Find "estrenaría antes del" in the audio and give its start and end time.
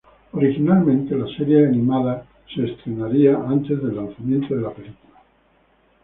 2.65-3.97